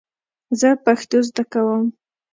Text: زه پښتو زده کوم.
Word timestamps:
زه 0.59 0.69
پښتو 0.85 1.17
زده 1.27 1.43
کوم. 1.51 1.85